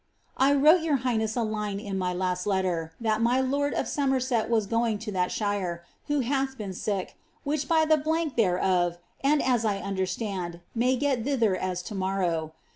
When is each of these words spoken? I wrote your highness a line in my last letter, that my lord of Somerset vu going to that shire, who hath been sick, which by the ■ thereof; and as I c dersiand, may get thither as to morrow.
I 0.39 0.53
wrote 0.55 0.81
your 0.81 0.95
highness 1.05 1.35
a 1.35 1.43
line 1.43 1.79
in 1.79 1.95
my 1.95 2.11
last 2.11 2.47
letter, 2.47 2.91
that 2.99 3.21
my 3.21 3.39
lord 3.39 3.75
of 3.75 3.87
Somerset 3.87 4.49
vu 4.49 4.59
going 4.65 4.97
to 4.97 5.11
that 5.11 5.31
shire, 5.31 5.83
who 6.07 6.21
hath 6.21 6.57
been 6.57 6.73
sick, 6.73 7.17
which 7.43 7.67
by 7.67 7.85
the 7.85 7.97
■ 7.97 8.35
thereof; 8.35 8.97
and 9.23 9.43
as 9.43 9.63
I 9.63 9.77
c 9.79 9.85
dersiand, 9.93 10.61
may 10.73 10.95
get 10.95 11.23
thither 11.23 11.55
as 11.55 11.83
to 11.83 11.93
morrow. 11.93 12.53